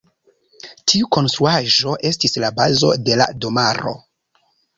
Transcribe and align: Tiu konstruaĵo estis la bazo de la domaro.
Tiu 0.91 1.09
konstruaĵo 1.15 1.93
estis 2.11 2.35
la 2.45 2.49
bazo 2.63 2.91
de 3.11 3.19
la 3.21 3.29
domaro. 3.45 3.95